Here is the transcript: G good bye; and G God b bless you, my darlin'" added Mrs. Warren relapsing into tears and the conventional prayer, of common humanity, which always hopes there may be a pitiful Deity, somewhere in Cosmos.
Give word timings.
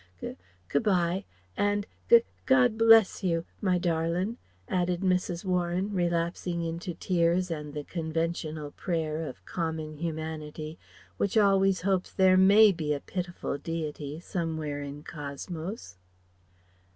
G 0.19 0.35
good 0.67 0.81
bye; 0.81 1.25
and 1.55 1.85
G 2.09 2.23
God 2.47 2.75
b 2.75 2.85
bless 2.85 3.23
you, 3.23 3.45
my 3.61 3.77
darlin'" 3.77 4.37
added 4.67 5.01
Mrs. 5.01 5.45
Warren 5.45 5.93
relapsing 5.93 6.63
into 6.63 6.95
tears 6.95 7.51
and 7.51 7.75
the 7.75 7.83
conventional 7.83 8.71
prayer, 8.71 9.21
of 9.21 9.45
common 9.45 9.97
humanity, 9.97 10.79
which 11.17 11.37
always 11.37 11.81
hopes 11.81 12.11
there 12.11 12.35
may 12.35 12.71
be 12.71 12.95
a 12.95 12.99
pitiful 12.99 13.59
Deity, 13.59 14.19
somewhere 14.19 14.81
in 14.81 15.03
Cosmos. 15.03 15.97